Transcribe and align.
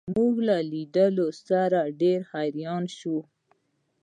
زموږ 0.09 0.35
له 0.47 0.57
لیدو 0.71 1.27
سره 1.49 1.79
ډېر 2.01 2.19
حیران 2.31 2.83
شو. 2.97 3.17